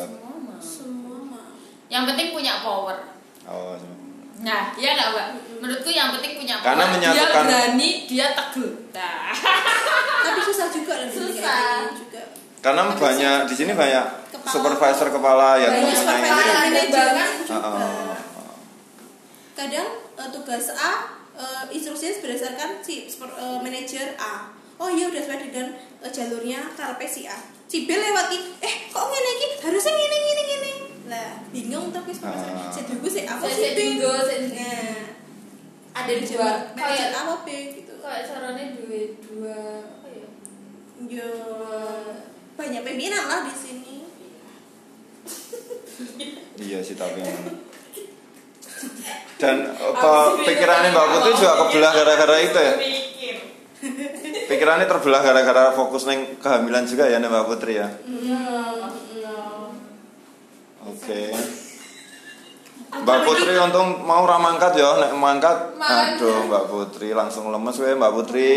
Semua 0.62 1.22
mah 1.22 1.46
yang 1.90 2.10
penting 2.10 2.34
punya 2.34 2.62
power 2.66 3.14
Oh, 3.44 3.76
semua. 3.76 4.13
Nah 4.44 4.76
iya 4.76 4.92
nggak 4.94 5.10
mbak? 5.10 5.28
Menurutku 5.58 5.90
yang 5.90 6.12
penting 6.12 6.36
punya 6.36 6.56
power 6.58 6.68
Karena 6.70 6.84
menyatukan- 6.90 7.16
dia 7.16 7.26
berani 7.48 7.90
dia 8.04 8.28
teguh. 8.30 8.72
Nah. 8.92 9.32
Tapi 10.26 10.40
susah 10.42 10.68
juga 10.70 10.94
dan 10.98 11.08
Susah. 11.10 11.88
juga. 11.90 12.24
Karena 12.60 12.82
banyak 12.90 13.40
di 13.44 13.56
sini 13.56 13.72
banyak 13.74 14.06
Kepala. 14.30 14.48
supervisor 14.50 15.08
kepala 15.10 15.56
ya 15.58 15.68
banyak 15.70 15.84
mengenai 15.86 16.00
supervisor 16.20 16.44
ini. 16.44 16.52
dan 16.52 16.64
manajemen 16.66 17.30
juga. 17.42 17.60
ah. 17.62 18.18
kadang 19.54 19.88
eh, 20.14 20.30
tugas 20.32 20.66
A 20.72 20.92
eh, 21.34 21.64
instruksinya 21.72 22.14
berdasarkan 22.20 22.70
si 22.80 23.06
super- 23.06 23.32
eh, 23.34 23.60
manajer 23.60 24.16
A. 24.18 24.48
Oh 24.76 24.88
iya 24.88 25.06
udah 25.06 25.22
sesuai 25.22 25.40
dengan 25.46 25.68
eh, 26.02 26.10
jalurnya 26.10 26.72
karpe 26.74 27.06
si 27.06 27.24
A. 27.26 27.36
Si 27.66 27.84
B 27.84 27.92
lewat 27.92 28.28
ki 28.28 28.38
eh 28.60 28.76
kok 28.88 29.06
ngene 29.06 29.30
iki 29.34 29.48
harusnya 29.62 29.92
ngene 29.92 30.18
ngene 30.18 30.42
ngene 30.44 30.72
lah 31.06 31.32
bingung 31.50 31.88
tuh 31.90 32.00
guys 32.02 32.20
Ah. 32.22 32.32
saya 32.66 32.84
dulu 32.88 33.08
bingung, 33.72 34.20
saya- 34.20 34.52
nah. 34.52 35.00
Ada 35.94 36.12
manajer 36.12 36.36
dua. 36.36 36.52
kayak 36.74 37.08
apa 37.14 37.34
B 37.42 37.48
gitu. 37.72 37.94
kayak 37.98 38.26
caranya 38.26 38.66
dua 38.74 39.00
dua 39.22 39.60
apa 39.80 40.08
ya? 40.10 40.28
Yo. 41.06 41.32
Banyak 42.54 42.82
pimpinan 42.82 43.24
lah 43.24 43.40
di 43.46 43.54
sini. 43.54 43.96
Iya 46.56 46.80
sih 46.80 46.96
tapi. 46.96 47.22
Dan 49.36 49.56
apa 49.70 50.12
pikirannya 50.40 50.90
Mbak 50.90 51.08
Putri 51.10 51.32
juga 51.36 51.54
kebelah 51.60 51.92
gara-gara 51.92 52.36
itu 52.40 52.58
ya. 52.58 52.74
Pikirannya 54.44 54.88
terbelah 54.88 55.22
gara-gara 55.22 55.72
fokus 55.72 56.06
neng 56.06 56.40
kehamilan 56.40 56.86
juga 56.86 57.06
ya 57.06 57.20
nih 57.20 57.28
Mbak 57.28 57.46
Putri 57.46 57.78
ya. 57.78 57.88
Iya, 58.04 58.44
iya. 59.12 59.38
Oke. 60.84 61.22
aku 61.32 61.63
Mbak 63.02 63.20
Putri 63.26 63.58
untung 63.58 64.06
mau 64.06 64.22
ra 64.30 64.38
mangkat 64.38 64.78
ya, 64.78 65.02
nek 65.02 65.18
mangkat 65.18 65.74
aduh 65.82 66.46
Mbak 66.46 66.66
Putri 66.70 67.10
langsung 67.18 67.50
lemes 67.50 67.82
we 67.82 67.98
Mbak 67.98 68.14
Putri. 68.14 68.54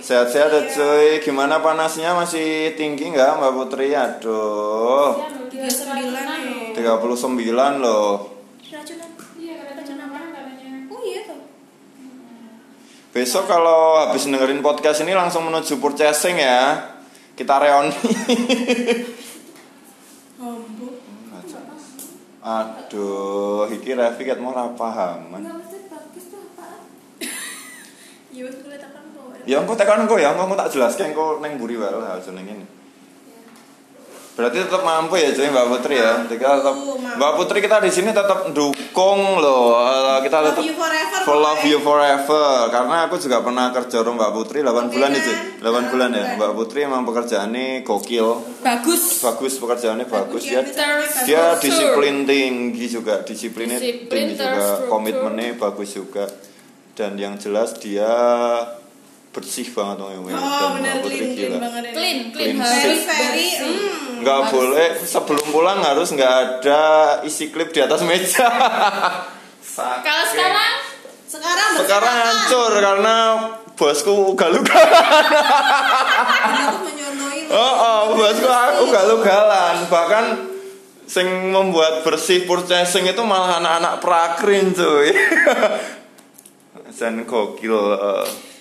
Sehat-sehat 0.00 0.50
ya 0.52 0.62
cuy. 0.68 1.20
Gimana 1.24 1.60
panasnya 1.60 2.16
masih 2.16 2.76
tinggi 2.76 3.12
nggak 3.12 3.40
Mbak 3.40 3.52
Putri? 3.56 3.92
Aduh. 3.92 5.16
Iya, 5.52 5.68
39 5.72 6.72
nih. 6.72 6.76
39 6.76 7.80
loh. 7.80 8.32
Iya. 9.36 9.56
Oh 10.88 11.00
iya. 11.04 11.22
Besok 13.12 13.44
kalau 13.44 14.00
habis 14.00 14.24
dengerin 14.24 14.64
podcast 14.64 15.04
ini 15.04 15.12
langsung 15.12 15.44
menuju 15.44 15.76
purchasing 15.76 16.40
ya. 16.40 16.92
Kita 17.36 17.56
reoni. 17.60 17.92
Aduh, 22.42 23.70
iki 23.70 23.94
Rafi 23.94 24.26
ketemu 24.26 24.50
ora 24.50 24.66
paham. 24.74 25.30
Ya 28.32 28.48
wis 28.48 28.64
kula 28.64 28.80
tak 28.80 28.96
kono. 28.96 29.36
Ya 29.44 29.60
engko 29.60 29.76
tak 29.76 29.92
engko 29.92 30.16
ya, 30.16 30.32
engko 30.32 30.56
tak 30.56 30.72
jelaske 30.72 31.04
engko 31.04 31.44
ning 31.44 31.60
mburi 31.60 31.76
wae 31.76 31.92
hal 31.92 32.16
jenenge. 32.16 32.64
Berarti 34.32 34.64
tetap 34.64 34.80
mampu 34.80 35.20
ya 35.20 35.28
cuy 35.28 35.44
Mbak 35.44 35.66
Putri 35.68 36.00
ya. 36.00 36.24
Kita 36.24 36.56
tetap 36.56 36.72
Mampu. 36.72 36.96
Mbak 37.20 37.32
Putri 37.36 37.58
kita 37.60 37.76
di 37.84 37.92
sini 37.92 38.16
tetap 38.16 38.48
dukung 38.56 39.20
loh. 39.36 39.76
Kita 40.24 40.40
Love 40.40 40.48
tetap 40.56 40.64
you 40.64 40.72
forever. 40.72 41.20
For 41.22 41.36
love 41.36 41.62
you 41.62 41.78
forever 41.78 42.46
Karena 42.66 43.06
aku 43.06 43.20
juga 43.20 43.44
pernah 43.44 43.68
kerja 43.70 44.00
sama 44.00 44.16
Mbak 44.16 44.32
Putri 44.32 44.58
8 44.64 44.72
Oke, 44.72 44.96
bulan 44.96 45.10
kan? 45.12 45.20
cuy 45.20 45.36
8 45.60 45.92
bulan 45.92 46.08
ya 46.10 46.24
bulan. 46.24 46.36
Mbak 46.40 46.52
Putri 46.56 46.78
emang 46.82 47.02
pekerjaannya 47.04 47.84
gokil 47.84 48.28
Bagus. 48.64 49.02
Bagus 49.20 49.52
pekerjaannya 49.60 50.06
bagus 50.08 50.44
ya 50.48 50.60
Bagus, 50.64 50.74
Terus- 50.74 51.26
Dia 51.28 51.44
disiplin 51.60 52.24
tinggi 52.24 52.86
juga 52.88 53.20
Disiplinnya 53.22 53.76
Disiplin 53.78 54.32
tinggi 54.32 54.40
juga. 54.40 54.88
Komitmennya 54.88 55.60
bagus 55.60 55.92
juga 55.92 56.24
Dan 56.96 57.20
yang 57.20 57.36
jelas 57.36 57.76
dia 57.78 58.08
bersih 59.32 59.64
banget 59.72 59.96
Om 59.96 60.12
Ewe. 60.12 60.32
Oh 60.36 60.36
Dan 60.36 60.70
benar 60.76 60.94
Mbak 61.00 61.04
Putri 61.04 61.16
clean 61.16 61.32
clean 61.32 61.48
gila 61.48 61.58
banget. 61.64 61.82
Clean, 61.96 62.18
clean 62.36 62.54
Clean 62.60 63.64
mm. 63.64 64.11
Nggak 64.22 64.40
boleh. 64.54 64.88
sebelum 65.02 65.46
pulang 65.50 65.82
harus 65.82 66.14
nggak 66.14 66.34
ada 66.62 66.82
isi 67.26 67.50
klip 67.50 67.74
di 67.74 67.82
atas 67.82 68.06
meja. 68.06 68.46
Kalau 69.76 70.24
sekarang? 70.30 70.74
Sekarang 71.26 71.70
Sekarang 71.80 72.14
hancur 72.14 72.72
karena 72.76 73.16
bosku 73.72 74.36
ugal-ugal 74.36 74.84
Aku 76.60 76.76
menyonoi 76.84 77.48
lo. 77.48 77.56
Oh, 77.56 77.74
oh 77.80 78.00
bosku 78.14 78.46
ugal-ugalan. 78.84 79.88
Bahkan 79.88 80.24
sing 81.08 81.50
membuat 81.50 82.04
bersih 82.04 82.44
purchasing 82.44 83.08
itu 83.08 83.22
malah 83.24 83.58
anak-anak 83.58 83.94
prakrin 84.04 84.76
cuy. 84.76 85.10
Dan 87.02 87.26
gokil 87.26 87.98
eh. 87.98 88.51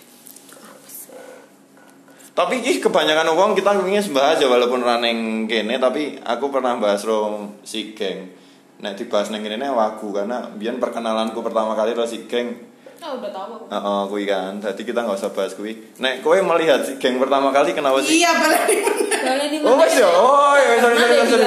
Tapi 2.32 2.64
ih 2.64 2.80
kebanyakan 2.80 3.28
uang 3.36 3.52
kita 3.54 3.76
ingin 3.84 4.16
bahas 4.16 4.40
ya 4.40 4.48
walaupun 4.48 4.80
raneng 4.80 5.52
kene 5.52 5.76
tapi 5.78 6.16
aku 6.18 6.48
pernah 6.48 6.80
bahas 6.80 7.04
rom 7.04 7.60
si 7.62 7.92
geng. 7.92 8.32
Nek 8.80 8.96
dibahas 8.96 9.30
neng 9.30 9.44
kene 9.44 9.68
wagu 9.68 10.16
karena 10.16 10.48
biar 10.56 10.80
perkenalanku 10.80 11.44
pertama 11.44 11.76
kali 11.76 11.92
ro 11.92 12.08
si 12.08 12.24
geng. 12.32 12.56
Oh, 13.02 13.18
udah 13.18 13.34
tahu 13.34 13.52
aku. 13.58 13.66
Heeh, 13.68 14.02
kuwi 14.08 14.24
kan. 14.30 14.54
Jadi 14.62 14.82
kita 14.86 15.02
nggak 15.02 15.18
usah 15.18 15.34
bahas 15.34 15.58
kuwi. 15.58 15.74
Nek 16.00 16.22
kowe 16.22 16.38
melihat 16.38 16.86
si 16.86 16.96
geng 16.96 17.20
pertama 17.20 17.52
kali 17.52 17.76
kenapa 17.76 18.00
sih? 18.00 18.22
Iya. 18.24 18.32
Boleh 18.32 19.48
nih. 19.52 19.60
Oh, 19.66 19.76
wes 19.76 19.96
ya. 19.98 20.08
Oh, 20.08 20.54
ya 20.56 20.80
sorry 20.80 20.96
sorry 20.96 21.16
sorry. 21.28 21.46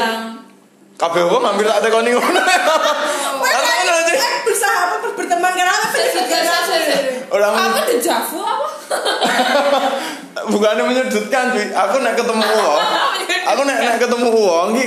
Kabeh 0.94 1.22
wong 1.26 1.42
hampir 1.42 1.66
tak 1.66 1.80
tekoni 1.80 2.12
ngono. 2.12 2.28
Karena 3.42 3.70
ngono 3.72 3.92
aja. 3.98 4.14
Eh, 4.14 4.32
bersahabat 4.46 4.98
ber- 5.00 5.16
berteman 5.16 5.52
kenapa 5.56 5.86
sih? 5.90 6.06
Orang 7.32 7.50
Apa 7.50 7.80
dejavu 7.88 8.38
apa? 8.44 8.68
bukannya 10.48 10.82
menyudutkan 10.84 11.54
cuy. 11.54 11.66
Aku 11.72 11.96
nek 12.00 12.14
ketemu 12.16 12.44
wong, 12.60 12.80
aku 13.48 13.62
nek 13.64 13.78
nek 13.80 13.96
ketemu 14.00 14.28
wong 14.30 14.68
iki 14.76 14.86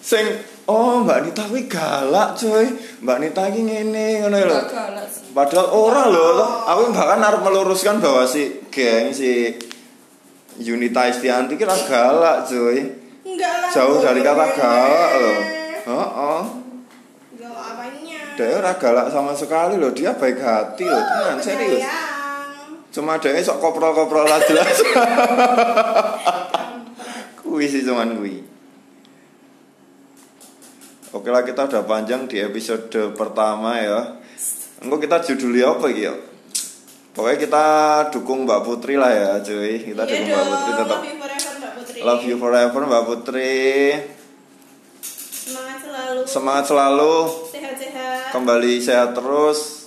sing 0.00 0.24
oh 0.64 1.04
Mbak 1.04 1.18
Nita 1.28 1.44
kuwi 1.46 1.68
galak 1.68 2.36
cuy. 2.36 2.66
Mbak 3.04 3.18
Nita 3.20 3.42
iki 3.48 3.60
ngene 3.64 4.24
ngono 4.24 4.36
lho. 4.36 4.58
Padahal 5.30 5.68
ora 5.70 6.04
loh, 6.10 6.30
toh. 6.42 6.50
aku 6.66 6.80
bahkan 6.90 7.22
harus 7.22 7.40
meluruskan 7.46 7.96
bahwa 8.02 8.26
si 8.26 8.66
geng 8.74 9.14
si 9.14 9.54
Yunita 10.60 11.06
Istianti 11.06 11.54
kira 11.54 11.76
galak 11.86 12.48
cuy. 12.48 12.78
Enggak 13.24 13.54
lah. 13.62 13.70
Jauh 13.70 13.98
dari 14.02 14.20
kata 14.24 14.46
galak 14.56 15.12
loh. 15.20 15.40
Oh, 15.86 15.96
oh. 15.96 16.42
Galak 17.38 17.64
apanya? 17.76 18.20
Dia 18.36 18.58
ora 18.58 18.72
galak 18.76 19.08
sama 19.08 19.32
sekali 19.36 19.80
loh, 19.80 19.92
dia 19.92 20.12
baik 20.16 20.40
hati 20.40 20.84
loh, 20.84 21.00
tenan 21.00 21.38
serius. 21.40 22.09
Cuma 22.90 23.22
dia 23.22 23.38
sok 23.38 23.62
koprol-koprol 23.62 24.26
lah 24.26 24.42
jelas. 24.42 24.82
kui 27.38 27.66
sih 27.70 27.86
cuman 27.86 28.18
kui. 28.18 28.42
Oke 31.10 31.30
lah 31.30 31.42
kita 31.42 31.66
udah 31.66 31.82
panjang 31.86 32.26
di 32.30 32.38
episode 32.42 33.14
pertama 33.14 33.78
ya. 33.78 34.18
Engko 34.82 34.98
kita 34.98 35.22
judulnya 35.22 35.74
apa 35.74 35.86
gitu 35.90 36.10
ya? 36.10 36.14
Pokoknya 37.10 37.38
kita 37.42 37.64
dukung 38.14 38.46
Mbak 38.46 38.60
Putri 38.62 38.94
lah 38.94 39.10
ya 39.10 39.30
cuy 39.42 39.82
Kita 39.82 40.06
Iya 40.06 40.14
dukung 40.14 40.30
Mbak 40.30 40.46
Putri 40.46 40.70
tetap 40.78 41.00
Love 41.02 41.04
you 41.10 41.16
forever 41.18 41.50
Mbak 41.58 41.72
Putri. 41.74 41.98
Love 42.06 42.22
you 42.24 42.36
forever 42.38 42.80
Mbak 42.86 43.04
Putri 43.04 43.58
Semangat 45.26 45.78
selalu. 45.82 46.20
Semangat 46.24 46.64
selalu 46.70 47.14
Sehat-sehat. 47.50 48.30
Kembali 48.30 48.72
sehat 48.78 49.10
terus 49.18 49.79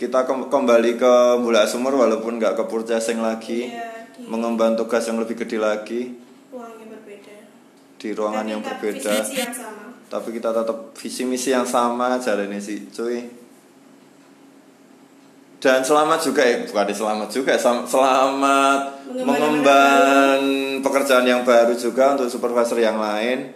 Kita 0.00 0.24
kem- 0.24 0.48
kembali 0.48 0.96
ke 0.96 1.12
Bulak 1.44 1.68
Sumur 1.68 1.92
Walaupun 1.92 2.40
nggak 2.40 2.56
ke 2.56 2.64
purchasing 2.64 3.20
lagi 3.20 3.68
Iya, 3.68 4.08
Mengemban 4.24 4.72
tugas 4.72 5.04
yang 5.04 5.20
lebih 5.20 5.36
gede 5.44 5.56
lagi. 5.56 6.12
Ruang 6.52 6.76
yang 6.76 6.92
berbeda. 6.92 7.36
Di 7.96 8.08
ruangan 8.12 8.44
Tapi 8.44 8.52
yang 8.52 8.60
berbeda. 8.60 9.12
visi 9.16 9.36
yang 9.36 9.52
sama. 9.52 9.84
Tapi 10.08 10.28
kita 10.36 10.50
tetap 10.52 10.78
visi 10.92 11.22
misi 11.24 11.48
yang 11.52 11.64
sama 11.64 12.20
Jalannya 12.20 12.60
sih 12.60 12.88
cuy. 12.92 13.16
Dan 15.56 15.80
selamat 15.80 16.20
juga 16.20 16.40
ya 16.40 16.64
bukan 16.64 16.88
selamat 16.88 17.28
juga 17.28 17.52
selamat 17.56 18.80
Mengemban 19.08 19.24
mengemban 19.24 20.40
pekerjaan 20.80 21.24
yang 21.24 21.44
baru 21.44 21.72
juga 21.72 22.16
untuk 22.16 22.28
supervisor 22.28 22.76
yang 22.76 22.96
lain. 22.96 23.52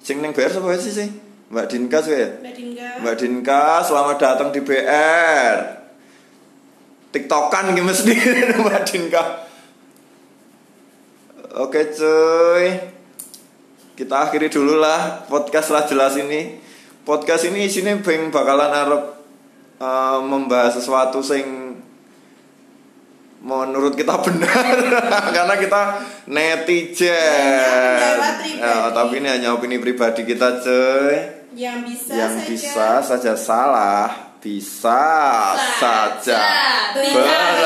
Sing 0.00 0.20
ning 0.20 0.32
BR 0.32 0.48
siapa 0.48 0.72
sih 0.76 0.92
sih 0.92 1.08
Mbak 1.48 1.66
Dinka 1.72 1.98
sih 2.04 2.12
ya 2.12 2.28
Mbak 2.44 2.52
Dinda. 2.52 2.88
Mbak 3.00 3.14
Dinka 3.16 3.80
selamat 3.80 4.16
datang 4.20 4.48
di 4.52 4.60
BR 4.60 5.56
tiktokan 7.08 7.72
gitu 7.72 7.88
mesti 7.88 8.12
Mbak 8.60 8.82
Dinka. 8.84 9.22
Oke 11.56 11.88
cuy. 11.88 12.66
Kita 13.96 14.28
akhiri 14.28 14.52
dulu 14.52 14.76
lah 14.76 15.24
podcast 15.24 15.72
lah 15.72 15.88
jelas 15.88 16.20
ini. 16.20 16.60
Podcast 17.08 17.48
ini 17.48 17.64
isinya 17.64 17.96
beng 17.96 18.28
bakalan 18.28 18.68
arep 18.68 19.02
eh, 19.80 20.18
membahas 20.20 20.76
sesuatu 20.76 21.24
sing 21.24 21.72
menurut 23.40 23.96
kita 23.96 24.20
benar. 24.20 24.52
Karena 25.34 25.56
kita 25.56 25.82
netizen. 26.28 27.16
Ya, 28.60 28.92
tapi 28.92 29.24
ini 29.24 29.32
hanya 29.32 29.56
opini 29.56 29.80
pribadi 29.80 30.28
kita 30.28 30.60
cuy 30.60 31.37
yang 31.58 31.82
bisa 31.82 32.14
yang 32.14 32.38
saja. 32.38 32.46
bisa 32.46 32.88
saja 33.02 33.34
salah 33.34 34.06
bisa 34.38 35.02
saja, 35.82 36.38
saja 36.38 36.42
benar. 36.94 37.58